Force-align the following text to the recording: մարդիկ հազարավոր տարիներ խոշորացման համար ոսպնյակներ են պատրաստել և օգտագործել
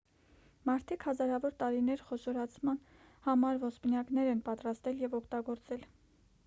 մարդիկ 0.69 1.03
հազարավոր 1.09 1.53
տարիներ 1.59 2.01
խոշորացման 2.07 2.81
համար 3.29 3.61
ոսպնյակներ 3.67 4.35
են 4.35 4.45
պատրաստել 4.51 5.03
և 5.07 5.19
օգտագործել 5.21 5.89